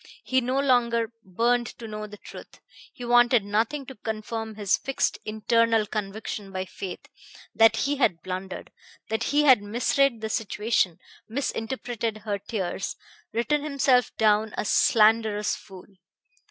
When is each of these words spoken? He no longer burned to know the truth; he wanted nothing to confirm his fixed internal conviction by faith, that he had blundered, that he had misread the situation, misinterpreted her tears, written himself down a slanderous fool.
He 0.23 0.41
no 0.41 0.59
longer 0.59 1.11
burned 1.23 1.67
to 1.77 1.87
know 1.87 2.07
the 2.07 2.17
truth; 2.17 2.59
he 2.91 3.05
wanted 3.05 3.43
nothing 3.45 3.85
to 3.85 3.93
confirm 3.93 4.55
his 4.55 4.75
fixed 4.75 5.19
internal 5.25 5.85
conviction 5.85 6.51
by 6.51 6.65
faith, 6.65 7.05
that 7.53 7.75
he 7.85 7.97
had 7.97 8.23
blundered, 8.23 8.71
that 9.09 9.25
he 9.25 9.43
had 9.43 9.61
misread 9.61 10.21
the 10.21 10.29
situation, 10.29 10.97
misinterpreted 11.29 12.17
her 12.25 12.39
tears, 12.39 12.95
written 13.31 13.61
himself 13.61 14.09
down 14.17 14.55
a 14.57 14.65
slanderous 14.65 15.55
fool. 15.55 15.85